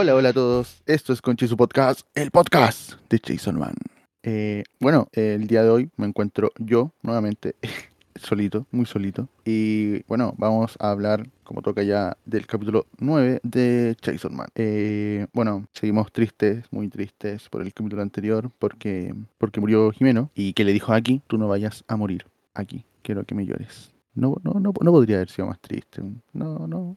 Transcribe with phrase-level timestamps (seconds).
[0.00, 0.82] Hola, hola a todos.
[0.86, 3.74] Esto es Conchi su podcast, el podcast de Jason Man.
[4.22, 7.54] Eh, bueno, el día de hoy me encuentro yo nuevamente
[8.16, 9.28] solito, muy solito.
[9.44, 14.48] Y bueno, vamos a hablar, como toca ya, del capítulo 9 de Jason Man.
[14.54, 20.54] Eh, bueno, seguimos tristes, muy tristes por el capítulo anterior, porque, porque murió Jimeno y
[20.54, 23.92] que le dijo aquí, tú no vayas a morir aquí, quiero que me llores.
[24.14, 26.00] No, no, no, no podría haber sido más triste.
[26.32, 26.96] No, no,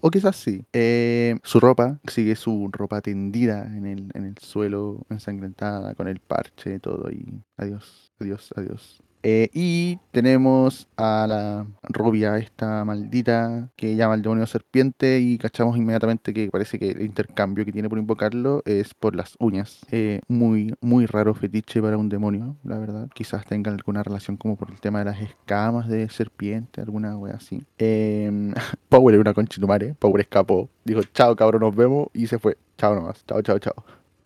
[0.00, 0.64] o quizás sí.
[0.72, 6.20] Eh, su ropa, sigue su ropa tendida en el, en el suelo, ensangrentada, con el
[6.20, 7.10] parche, todo.
[7.10, 9.02] Y adiós, adiós, adiós.
[9.22, 15.76] Eh, y tenemos a la rubia, esta maldita, que llama al demonio serpiente y cachamos
[15.76, 19.80] inmediatamente que parece que el intercambio que tiene por invocarlo es por las uñas.
[19.90, 23.08] Eh, muy, muy raro fetiche para un demonio, la verdad.
[23.14, 27.34] Quizás tengan alguna relación como por el tema de las escamas de serpiente, alguna wea
[27.34, 27.64] así.
[27.78, 28.52] Eh,
[28.88, 32.56] Power era una conchitumare, Power escapó, dijo chao cabrón, nos vemos y se fue.
[32.78, 33.84] Chao nomás, chao, chao, chao.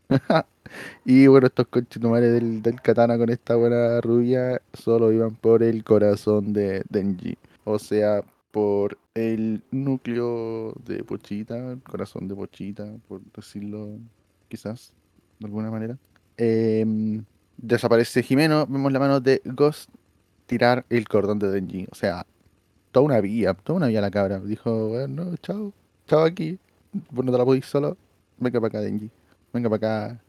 [1.05, 5.85] y bueno, estos conchitumares del, del katana con esta buena rubia solo iban por el
[5.85, 7.37] corazón de Denji.
[7.65, 8.23] O sea,
[8.57, 13.99] por el núcleo de Pochita, el corazón de Pochita, por decirlo
[14.49, 14.93] quizás,
[15.39, 15.99] de alguna manera.
[16.39, 17.25] Em,
[17.57, 19.91] desaparece Jimeno, vemos la mano de Ghost
[20.47, 21.87] tirar el cordón de Denji.
[21.91, 22.27] O sea,
[22.93, 24.41] toda una vía, toda una vía la cabra.
[24.41, 25.73] Dijo, bueno, chao,
[26.07, 26.59] chao aquí.
[27.11, 27.97] Vos no te la podéis solo.
[28.39, 29.11] Venga para acá, Denji.
[29.53, 30.23] Venga para acá,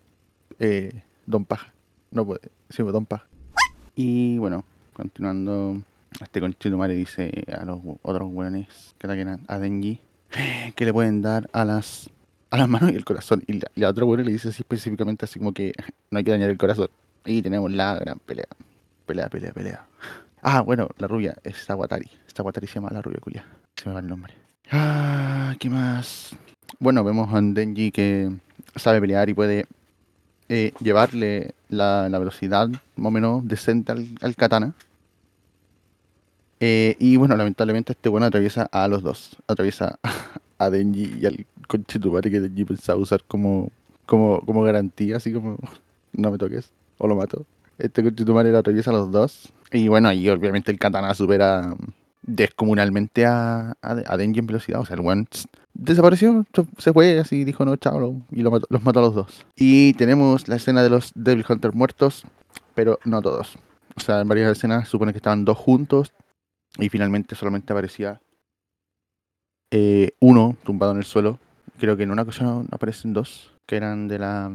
[0.60, 1.74] eh, Don Paja.
[2.12, 3.26] No puede, sí, Don Paja.
[3.96, 5.82] Y bueno, continuando,
[6.22, 10.00] este conchito madre dice a los otros weones que ataquen a Denji
[10.76, 12.10] que le pueden dar a las
[12.50, 13.44] a las manos y el corazón.
[13.48, 15.74] Y la, otra weón le dice así específicamente así como que
[16.12, 16.90] no hay que dañar el corazón.
[17.26, 18.48] Y tenemos la gran pelea.
[19.06, 19.86] Pelea, pelea, pelea.
[20.40, 22.10] Ah, bueno, la rubia es Aguatari.
[22.26, 23.44] Esta Aguatari se llama la rubia culia.
[23.76, 24.34] Se me va el nombre.
[24.72, 26.30] Ah, ¿qué más?
[26.80, 28.32] Bueno, vemos a Denji que
[28.76, 29.66] sabe pelear y puede
[30.50, 34.74] eh, llevarle la, velocidad más o menos decente al, katana.
[36.60, 39.36] Eh, y bueno, lamentablemente este bueno atraviesa a los dos.
[39.48, 40.00] Atraviesa
[40.58, 43.72] a Denji y al conchetumare que Denji pensaba usar como,
[44.06, 45.58] como, como garantía, así como
[46.14, 47.46] no me toques o lo mato.
[47.78, 49.52] Este conchetumare lo atraviesa a los dos.
[49.72, 51.76] Y bueno, ahí obviamente el katana supera
[52.24, 54.80] descomunalmente a, a, Denji en velocidad.
[54.80, 55.26] O sea, el one
[55.78, 56.46] desapareció,
[56.78, 59.46] se fue así, dijo no, chao, y los mató a los dos.
[59.56, 62.24] Y tenemos la escena de los Devil Hunters muertos,
[62.74, 63.58] pero no todos.
[63.96, 66.14] O sea, en varias escenas supone que estaban dos juntos
[66.78, 68.22] y finalmente solamente aparecía
[69.72, 71.40] eh, uno tumbado en el suelo.
[71.80, 74.52] Creo que en una ocasión aparecen dos, que eran de la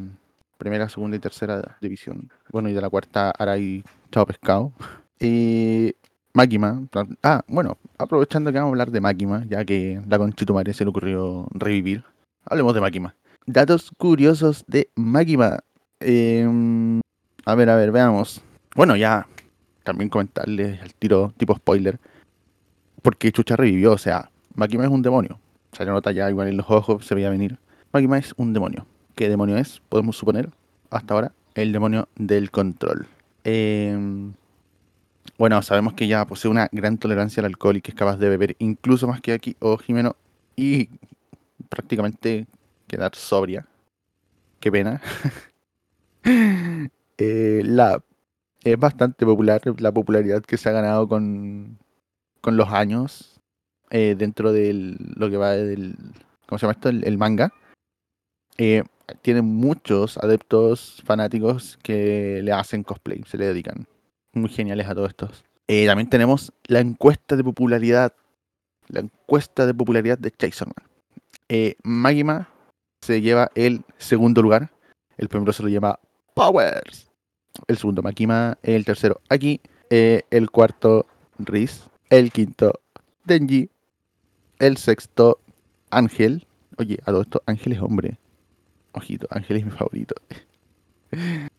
[0.57, 2.29] primera, segunda y tercera división.
[2.51, 4.71] Bueno, y de la cuarta, Arai Chao Pescado.
[5.19, 5.95] Y
[6.33, 6.81] Máquima.
[7.21, 10.89] Ah, bueno, aprovechando que vamos a hablar de Máquima, ya que la Conchitumare se le
[10.89, 12.03] ocurrió revivir.
[12.45, 13.15] Hablemos de Máquima.
[13.45, 15.59] Datos curiosos de Máquima.
[15.99, 17.01] Em,
[17.45, 18.41] a ver, a ver, veamos.
[18.75, 19.27] Bueno, ya
[19.83, 21.99] también comentarles al tiro tipo spoiler.
[23.03, 25.39] Porque Chucha revivió, o sea, Máquima es un demonio.
[25.71, 27.59] Se le nota ya igual en los ojos, se veía venir.
[27.91, 28.87] Máquima es un demonio.
[29.13, 29.81] ¿Qué demonio es?
[29.87, 30.49] Podemos suponer,
[30.89, 33.07] hasta ahora, el demonio del control.
[33.43, 34.31] Eh,
[35.37, 38.29] bueno, sabemos que ya posee una gran tolerancia al alcohol y que es capaz de
[38.29, 40.15] beber incluso más que aquí o Jimeno
[40.55, 40.89] y
[41.69, 42.47] prácticamente
[42.87, 43.67] quedar sobria.
[44.59, 45.01] Qué pena.
[47.19, 48.01] Eh, la,
[48.63, 51.77] es bastante popular la popularidad que se ha ganado con,
[52.41, 53.39] con los años
[53.91, 55.95] eh, dentro de lo que va del.
[56.47, 56.89] ¿Cómo se llama esto?
[56.89, 57.53] El, manga.
[58.57, 58.83] Eh,
[59.21, 63.85] tiene muchos adeptos fanáticos que le hacen cosplay, se le dedican
[64.33, 65.43] muy geniales a todos estos.
[65.67, 68.13] Eh, también tenemos la encuesta de popularidad.
[68.87, 70.89] La encuesta de popularidad de Jason Man.
[71.49, 72.49] Eh, Magima
[73.01, 74.71] se lleva el segundo lugar.
[75.17, 75.99] El primero se lo llama
[76.33, 77.09] Powers.
[77.67, 78.57] El segundo Magima.
[78.63, 79.61] El tercero aquí.
[79.89, 81.05] Eh, el cuarto
[81.39, 81.83] Riz.
[82.09, 82.81] El quinto
[83.23, 83.69] Denji.
[84.59, 85.39] El sexto
[85.89, 86.45] Ángel.
[86.77, 88.17] Oye, a todo esto Ángel es hombre.
[88.93, 90.15] Ojito, Ángel es mi favorito.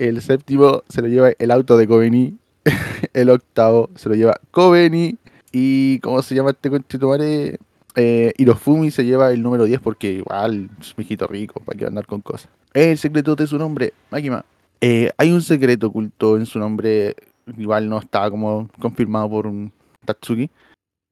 [0.00, 2.38] El séptimo se lo lleva el auto de Coveni.
[3.12, 5.18] el octavo se lo lleva Coveni.
[5.52, 7.58] Y ¿cómo se llama este conchetumare?
[7.96, 11.84] Eh, Hirofumi se lleva el número 10 porque igual es un hijito rico, para que
[11.84, 12.48] andar con cosas.
[12.72, 14.42] El secreto de su nombre, Makima.
[14.80, 17.14] Eh, hay un secreto oculto en su nombre,
[17.58, 19.70] igual no está como confirmado por un
[20.06, 20.48] Tatsuki,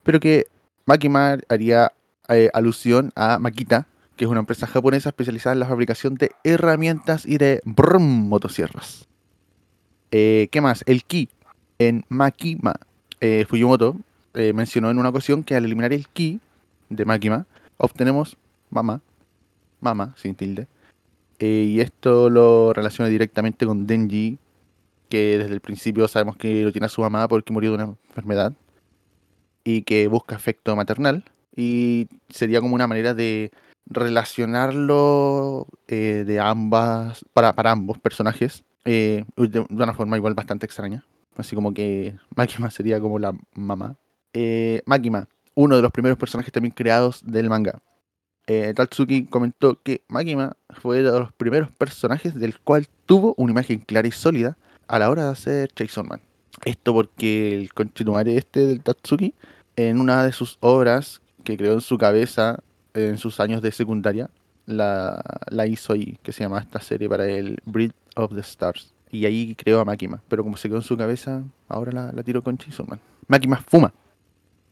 [0.03, 0.47] pero que
[0.87, 1.93] Makima haría
[2.31, 3.87] eh, alusión a Makita,
[4.19, 9.09] que es una empresa japonesa especializada en la fabricación de herramientas y de motosierras.
[10.11, 10.83] Eh, ¿Qué más?
[10.87, 11.31] El ki
[11.79, 12.75] en Makima.
[13.21, 13.97] Eh, Fujimoto
[14.35, 16.41] eh, mencionó en una ocasión que al eliminar el ki
[16.91, 17.47] de Makima,
[17.79, 18.37] obtenemos
[18.71, 19.01] mamá
[19.81, 20.67] Mama, sin tilde.
[21.39, 24.39] Eh, y esto lo relaciona directamente con Denji,
[25.09, 27.95] que desde el principio sabemos que lo tiene a su mamá porque murió de una
[28.09, 28.53] enfermedad
[29.63, 31.25] y que busca afecto maternal.
[31.55, 33.53] Y sería como una manera de
[33.89, 41.05] relacionarlo eh, de ambas, para, para ambos personajes, eh, de, una forma igual bastante extraña.
[41.37, 43.97] Así como que Makima sería como la mamá.
[44.33, 47.81] Eh, Makima, uno de los primeros personajes también creados del manga.
[48.47, 53.53] Eh, Tatsuki comentó que Makima fue uno de los primeros personajes del cual tuvo una
[53.53, 54.57] imagen clara y sólida
[54.87, 56.23] a la hora de hacer Chainsaw Man.
[56.65, 59.35] Esto porque el continuare este del Tatsuki,
[59.77, 62.61] en una de sus obras que creó en su cabeza
[62.95, 64.31] en sus años de secundaria,
[64.67, 68.93] la, la hizo ahí, que se llama esta serie para el Breed of the Stars.
[69.11, 72.23] Y ahí creó a Makima, pero como se quedó en su cabeza, ahora la, la
[72.23, 73.01] tiró con Chainsaw Man.
[73.67, 73.93] Fuma.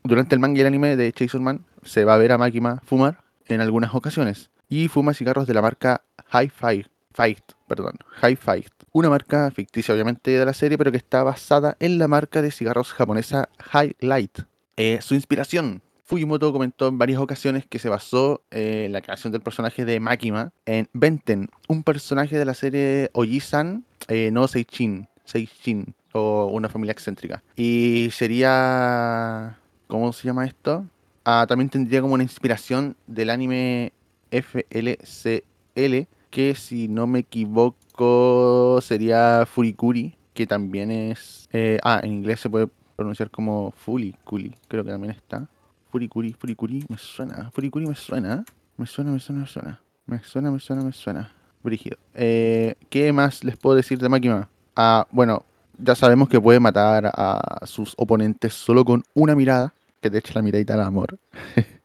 [0.04, 2.82] Durante el manga y el anime de Chainsaw Man se va a ver a Makima
[2.84, 4.50] fumar en algunas ocasiones.
[4.68, 8.70] Y fuma cigarros de la marca High Fire, Fight, perdón, High Fight.
[8.92, 12.50] Una marca ficticia obviamente de la serie, pero que está basada en la marca de
[12.50, 14.40] cigarros japonesa Highlight.
[14.76, 19.42] Eh, su inspiración Fujimoto comentó en varias ocasiones que se basó eh, la creación del
[19.42, 25.94] personaje de Makima en Benten, un personaje de la serie Oji-san eh, no Seichin, Seichin,
[26.12, 27.42] o una familia excéntrica.
[27.56, 29.58] Y sería...
[29.88, 30.86] ¿Cómo se llama esto?
[31.24, 33.92] Ah, también tendría como una inspiración del anime
[34.30, 41.48] FLCL, que si no me equivoco sería Furikuri, que también es...
[41.52, 45.48] eh, ah, en inglés se puede pronunciar como Fuliculi, creo que también está.
[45.90, 47.50] Furikuri, Furikuri, me suena.
[47.52, 48.44] Furikuri me suena.
[48.76, 49.80] Me suena, me suena, me suena.
[50.06, 51.32] Me suena, me suena, me suena.
[51.62, 51.96] Brígido.
[52.14, 54.48] Eh, ¿Qué más les puedo decir de Makima?
[54.76, 55.44] Ah, bueno,
[55.78, 60.34] ya sabemos que puede matar a sus oponentes solo con una mirada, que te echa
[60.34, 61.18] la miradita al amor.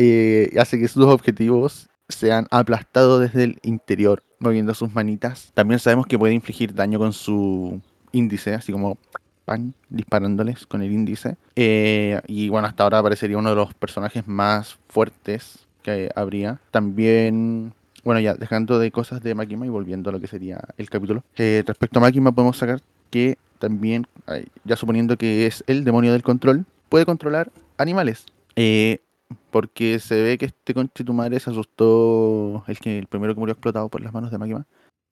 [0.00, 5.50] Eh, hace que sus objetivos sean aplastados desde el interior, moviendo sus manitas.
[5.54, 7.80] También sabemos que puede infligir daño con su
[8.12, 8.96] índice, así como
[9.88, 11.36] disparándoles con el índice.
[11.56, 16.60] Eh, y bueno, hasta ahora parecería uno de los personajes más fuertes que habría.
[16.70, 17.72] También,
[18.04, 21.22] bueno, ya dejando de cosas de Makima y volviendo a lo que sería el capítulo.
[21.36, 22.80] Eh, respecto a Makima podemos sacar
[23.10, 24.06] que también,
[24.64, 28.26] ya suponiendo que es el demonio del control, puede controlar animales.
[28.56, 29.00] Eh,
[29.50, 33.40] porque se ve que este conche tu madre se asustó, el que el primero que
[33.40, 34.66] murió explotado por las manos de Makima,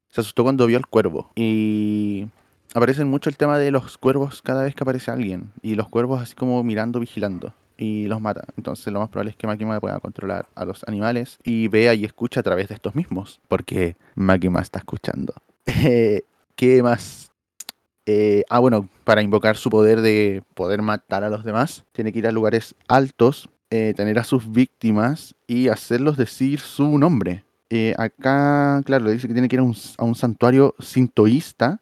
[0.09, 1.31] se asustó cuando vio al cuervo.
[1.35, 2.27] Y
[2.77, 5.51] aparece mucho el tema de los cuervos cada vez que aparece alguien.
[5.63, 7.55] Y los cuervos así como mirando, vigilando.
[7.79, 8.45] Y los mata.
[8.57, 12.05] Entonces lo más probable es que Makima pueda controlar a los animales y vea y
[12.05, 13.41] escucha a través de estos mismos.
[13.49, 15.33] Porque Makima está escuchando.
[15.65, 17.31] ¿Qué más?
[18.05, 22.19] Eh, ah, bueno, para invocar su poder de poder matar a los demás, tiene que
[22.19, 27.43] ir a lugares altos, eh, tener a sus víctimas y hacerlos decir su nombre.
[27.71, 31.81] Eh, acá, claro, le dice que tiene que ir a un, a un santuario sintoísta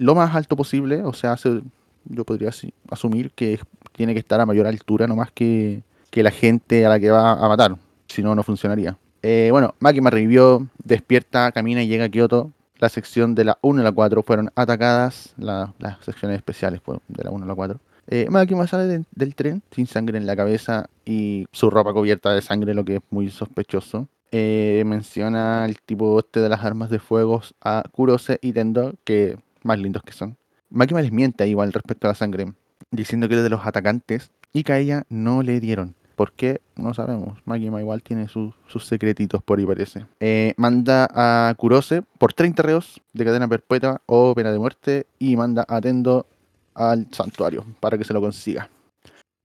[0.00, 1.60] lo más alto posible, o sea, se-
[2.06, 2.50] yo podría
[2.90, 3.60] asumir que
[3.92, 7.32] tiene que estar a mayor altura nomás que, que la gente a la que va
[7.32, 7.76] a matar,
[8.08, 8.96] si no, no funcionaría.
[9.22, 12.50] Eh, bueno, Makima revivió, despierta, camina y llega a Kioto.
[12.78, 17.24] La sección de la 1 y la 4 fueron atacadas, la- las secciones especiales de
[17.24, 17.78] la 1 a la 4.
[18.08, 22.32] Eh, Makima sale de- del tren sin sangre en la cabeza y su ropa cubierta
[22.32, 24.08] de sangre, lo que es muy sospechoso.
[24.32, 29.36] Eh, menciona el tipo este de las armas de fuego a Kurose y Tendo, que
[29.62, 30.36] más lindos que son.
[30.70, 32.52] Makima les miente igual respecto a la sangre,
[32.90, 35.94] diciendo que es de los atacantes y que a ella no le dieron.
[36.16, 36.60] ¿Por qué?
[36.76, 37.38] No sabemos.
[37.46, 40.06] Makima igual tiene sus- sus secretitos por ahí parece.
[40.20, 45.36] Eh, manda a Kurose por 30 reos de cadena perpetua o pena de muerte y
[45.36, 46.26] manda a Tendo
[46.74, 48.68] al santuario para que se lo consiga.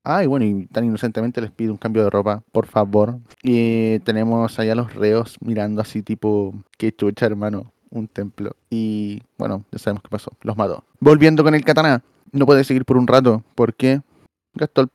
[0.04, 3.18] Ah, y bueno, y tan inocentemente les pide un cambio de ropa, por favor.
[3.42, 8.56] Y tenemos allá los reos mirando así tipo, qué chucha hermano, un templo.
[8.70, 10.84] Y bueno, ya sabemos qué pasó, los mató.
[11.00, 14.02] Volviendo con el katana, no puede seguir por un rato, porque
[14.54, 14.90] gastó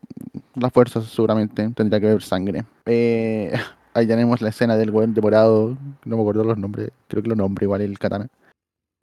[0.54, 2.64] las fuerzas seguramente, tendría que haber sangre.
[2.86, 3.52] Eh,
[3.94, 7.36] ahí tenemos la escena del buen devorado, no me acuerdo los nombres, creo que lo
[7.36, 8.28] nombre igual el katana.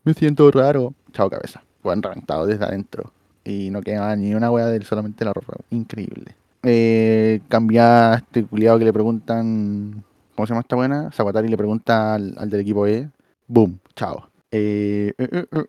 [0.03, 0.93] Me siento raro.
[1.11, 1.61] Chao cabeza.
[1.83, 3.11] Buen reventado desde adentro.
[3.43, 5.55] Y no queda ni una wea de él, solamente la ropa.
[5.69, 6.35] Increíble.
[6.63, 10.05] Eh, cambia este culiado que le preguntan.
[10.33, 11.11] ¿Cómo se llama esta buena?
[11.11, 13.09] Saguatari le pregunta al del equipo E.
[13.47, 13.79] Boom.
[13.95, 14.29] Chao.
[14.51, 15.65] Eh, eh, eh.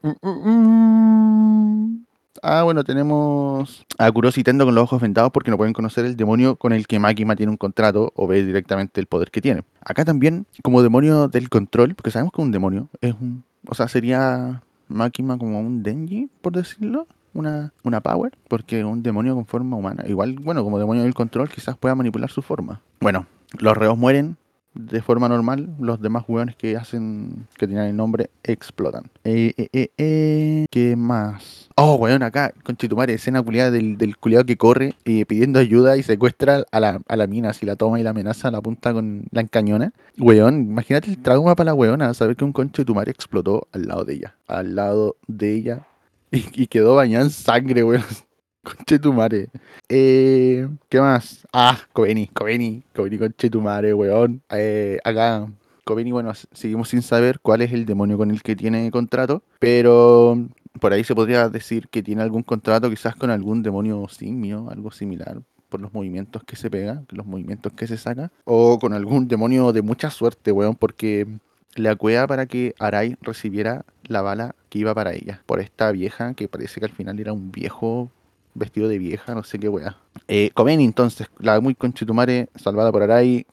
[2.42, 6.04] Ah, bueno, tenemos a Kuroshi y Tendo con los ojos vendados porque no pueden conocer
[6.04, 9.40] el demonio con el que Makima tiene un contrato o ve directamente el poder que
[9.40, 9.62] tiene.
[9.80, 13.44] Acá también, como demonio del control, porque sabemos que un demonio es un.
[13.66, 17.06] O sea, sería Makima como un Denji, por decirlo.
[17.34, 20.02] Una, una power, porque un demonio con forma humana.
[20.08, 22.80] Igual, bueno, como demonio del control, quizás pueda manipular su forma.
[23.00, 23.26] Bueno,
[23.60, 24.36] los reos mueren
[24.74, 29.10] de forma normal, los demás hueones que hacen, que tienen el nombre, explotan.
[29.24, 31.68] Eh, eh, eh, eh, ¿Qué más?
[31.76, 36.02] Oh, weón, acá, con Chitumare, escena culiada del, culiado que corre eh, pidiendo ayuda y
[36.02, 39.24] secuestra a la, a la mina, si la toma y la amenaza, la apunta con
[39.30, 39.92] la encañona.
[40.18, 43.68] Weón, imagínate el trauma para la weona, saber que un conche de tu madre explotó
[43.72, 45.86] al lado de ella, al lado de ella,
[46.30, 48.04] y, y quedó bañada en sangre, weón.
[48.62, 49.48] Conche tu madre.
[49.88, 51.46] Eh, ¿Qué más?
[51.52, 54.42] Ah, Coveni, Coveni, Coveni, conche tu madre, weón.
[54.50, 55.48] Eh, acá,
[55.84, 60.36] Coveni, bueno, seguimos sin saber cuál es el demonio con el que tiene contrato, pero
[60.80, 64.90] por ahí se podría decir que tiene algún contrato quizás con algún demonio simio, algo
[64.90, 69.28] similar, por los movimientos que se pega, los movimientos que se saca, o con algún
[69.28, 71.26] demonio de mucha suerte, weón, porque
[71.74, 76.34] le acuea para que Arai recibiera la bala que iba para ella, por esta vieja
[76.34, 78.10] que parece que al final era un viejo
[78.58, 79.96] vestido de vieja, no sé qué weá.
[80.26, 83.46] Eh, Comeni, entonces, la muy conchetumare, salvada por Arai,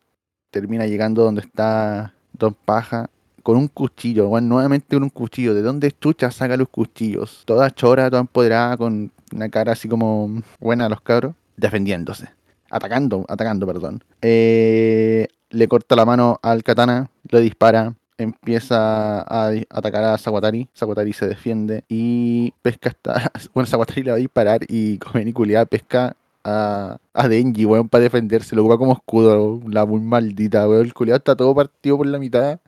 [0.52, 3.10] termina llegando donde está Don Paja
[3.44, 5.54] con un cuchillo, nuevamente con un cuchillo.
[5.54, 7.44] ¿De dónde chucha saca los cuchillos?
[7.46, 12.28] Toda chora, toda empoderada, con una cara así como buena a los cabros, defendiéndose.
[12.72, 14.04] Atacando, atacando, perdón.
[14.22, 20.70] Eh, le corta la mano al katana, le dispara, empieza a atacar a Sawatari.
[20.74, 23.32] Sawatari se defiende y pesca hasta.
[23.54, 28.04] Bueno, Sawatari le va a disparar y Komeni culiada pesca a, a Denji, weón, para
[28.04, 28.56] defenderse.
[28.56, 30.86] Lo ocupa como escudo, la muy maldita, weón.
[30.86, 32.60] El culiado está todo partido por la mitad.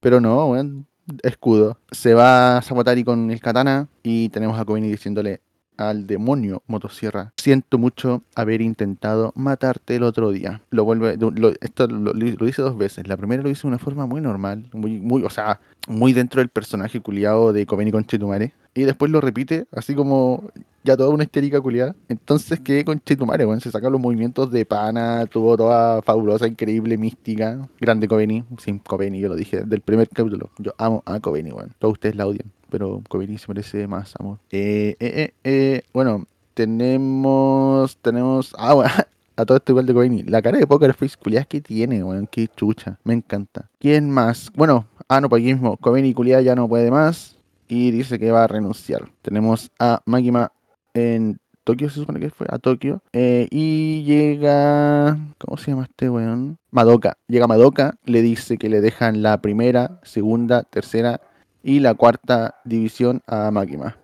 [0.00, 0.86] Pero no, weón,
[1.22, 1.78] escudo.
[1.90, 5.40] Se va Sawatari con el katana y tenemos a Komeni diciéndole
[5.76, 7.32] al demonio motosierra.
[7.36, 10.60] Siento mucho haber intentado matarte el otro día.
[10.70, 13.06] Lo vuelve, lo- esto lo, dice dos veces.
[13.08, 16.40] La primera lo dice de una forma muy normal, muy, muy, o sea, muy dentro
[16.40, 18.52] del personaje culiado de Komeni Conchetumare.
[18.74, 20.50] Y después lo repite, así como
[20.84, 21.96] ya toda una histérica culiada.
[22.08, 23.44] Entonces, ¿qué Conchetumare?
[23.46, 27.66] Bueno, se saca los movimientos de pana, tuvo toda fabulosa, increíble, mística.
[27.80, 30.50] Grande Komeni, sin Komeni, yo lo dije del primer capítulo.
[30.58, 31.70] Yo amo a Komeni, bueno.
[31.78, 34.38] Todos ustedes la odian, pero Komeni se merece más amor.
[34.50, 38.90] Eh, eh, eh, eh, bueno, tenemos, tenemos, ah, bueno,
[39.36, 40.22] a todo esto igual de Komeni.
[40.24, 43.68] La cara de Poker Face culiada que tiene, weón, qué chucha, me encanta.
[43.78, 44.50] ¿Quién más?
[44.54, 47.36] Bueno, ah, no, pues aquí mismo, Komeni culiada ya no puede más
[47.68, 49.08] y dice que va a renunciar.
[49.22, 50.52] Tenemos a Magima
[50.94, 53.02] en Tokio, se supone que fue a Tokio.
[53.12, 55.18] eh, y llega.
[55.38, 56.58] ¿Cómo se llama este weón?
[56.70, 57.16] Madoka.
[57.28, 61.20] Llega Madoka, le dice que le dejan la primera, segunda, tercera
[61.66, 63.96] y la cuarta división a Magima.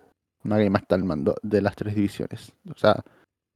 [0.43, 2.51] Magima está al mando de las tres divisiones.
[2.69, 3.01] O sea,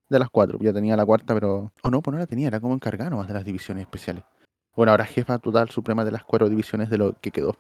[0.08, 0.58] de las cuatro.
[0.62, 1.74] Ya tenía la cuarta, pero.
[1.84, 4.24] O no, pues no la tenía, era como encargado nomás de las divisiones especiales.
[4.78, 7.58] Bueno, ahora jefa total suprema de las cuatro divisiones de lo que quedó.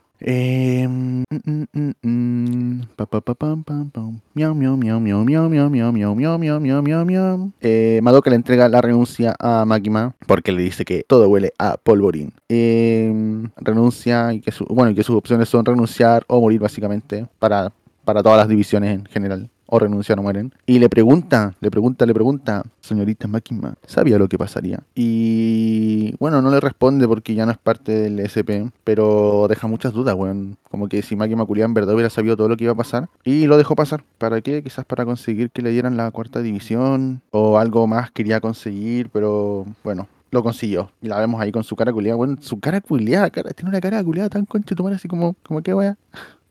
[8.03, 12.33] Madoka le entrega la renuncia a Makima porque le dice que todo huele a polvorín.
[12.47, 17.73] Renuncia y que, su, bueno, y que sus opciones son renunciar o morir básicamente para,
[18.05, 19.49] para todas las divisiones en general.
[19.67, 20.53] O renuncian o mueren.
[20.65, 24.81] Y le pregunta, le pregunta, le pregunta, señorita Makima, ¿sabía lo que pasaría?
[24.95, 29.93] Y bueno, no le responde porque ya no es parte del SP, pero deja muchas
[29.93, 30.57] dudas, weón.
[30.71, 33.09] Como que si Makima Culiá en verdad hubiera sabido todo lo que iba a pasar.
[33.23, 34.03] Y lo dejó pasar.
[34.17, 34.63] ¿Para qué?
[34.63, 37.21] Quizás para conseguir que le dieran la cuarta división.
[37.31, 40.91] O algo más quería conseguir, pero bueno, lo consiguió.
[41.01, 42.15] Y la vemos ahí con su cara culiada.
[42.15, 45.61] Bueno, su cara culiada, cara, tiene una cara culiada tan concha tu así como, como
[45.61, 45.73] que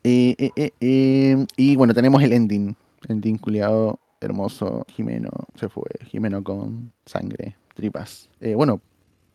[0.08, 2.76] eh, eh, eh, y bueno, tenemos el ending.
[3.08, 4.84] Ending culiado, hermoso.
[4.88, 5.90] Jimeno se fue.
[6.06, 8.28] Jimeno con sangre, tripas.
[8.40, 8.80] Eh, bueno,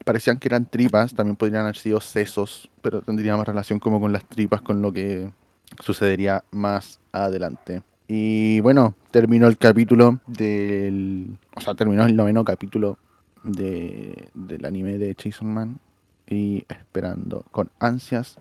[0.03, 4.12] parecían que eran tripas, también podrían haber sido sesos, pero tendría más relación como con
[4.12, 5.32] las tripas, con lo que
[5.80, 7.84] sucedería más adelante.
[8.08, 11.38] Y bueno, terminó el capítulo del.
[11.56, 12.98] O sea, terminó el noveno capítulo
[13.44, 15.80] de, del anime de Jason Man.
[16.27, 18.38] Y esperando con ansias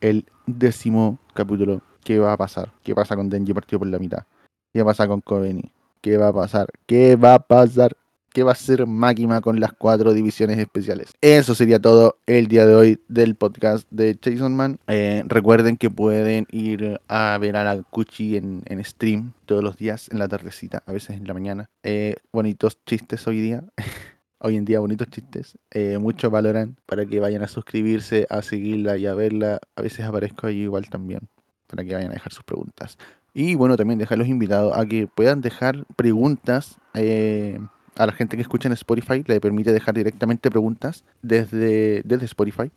[0.00, 1.82] el décimo capítulo.
[2.04, 2.72] ¿Qué va a pasar?
[2.82, 4.24] ¿Qué pasa con Denji partido por la mitad?
[4.72, 5.72] ¿Qué pasa con Kobeni?
[6.00, 6.68] ¿Qué va a pasar?
[6.86, 7.96] ¿Qué va a pasar?
[8.32, 11.12] ¿Qué va a hacer Máquina con las cuatro divisiones especiales?
[11.20, 14.78] Eso sería todo el día de hoy del podcast de Jason Man.
[14.86, 17.84] Eh, recuerden que pueden ir a ver a la
[18.18, 21.68] en, en stream todos los días en la tardecita, a veces en la mañana.
[21.82, 23.64] Eh, bonitos chistes hoy día.
[24.42, 25.58] Hoy en día bonitos chistes.
[25.70, 29.58] Eh, muchos valoran para que vayan a suscribirse, a seguirla y a verla.
[29.76, 31.28] A veces aparezco ahí igual también
[31.66, 32.96] para que vayan a dejar sus preguntas.
[33.32, 37.60] Y bueno, también dejarlos invitados a que puedan dejar preguntas eh,
[37.96, 39.22] a la gente que escucha en Spotify.
[39.26, 42.70] Le permite dejar directamente preguntas desde, desde Spotify.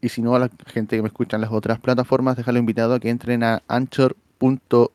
[0.00, 2.94] Y si no, a la gente que me escucha en las otras plataformas, dejarlo invitado
[2.94, 4.86] a que entren a anchor.fm,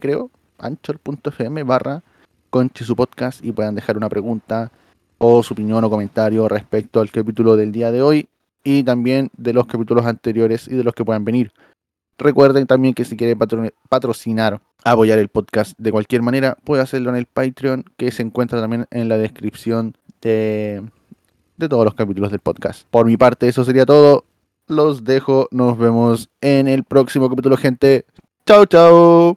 [0.00, 0.30] creo.
[0.58, 2.02] Anchor.fm barra
[2.50, 4.70] conche su podcast y puedan dejar una pregunta
[5.18, 8.28] o su opinión o comentario respecto al capítulo del día de hoy
[8.64, 11.52] y también de los capítulos anteriores y de los que puedan venir.
[12.18, 13.38] Recuerden también que si quieren
[13.88, 18.60] patrocinar, apoyar el podcast de cualquier manera, puede hacerlo en el Patreon, que se encuentra
[18.60, 20.82] también en la descripción de,
[21.58, 22.86] todos los capítulos del podcast.
[22.90, 24.24] Por mi parte, eso sería todo.
[24.68, 25.48] Los dejo.
[25.50, 28.06] Nos vemos en el próximo capítulo, gente.
[28.46, 29.30] Chao, chao.